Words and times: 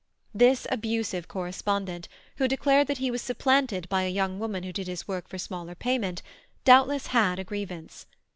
This 0.33 0.65
abusive 0.71 1.27
correspondent, 1.27 2.07
who 2.37 2.47
declared 2.47 2.87
that 2.87 2.97
he 2.97 3.11
was 3.11 3.21
supplanted 3.21 3.87
by 3.87 4.01
a 4.01 4.09
young 4.09 4.39
woman 4.39 4.63
who 4.63 4.73
did 4.73 4.87
his 4.87 5.07
work 5.07 5.27
for 5.27 5.37
smaller 5.37 5.75
payment, 5.75 6.23
doubtless 6.63 7.05
had 7.13 7.37
a 7.37 7.43
grievance. 7.43 8.07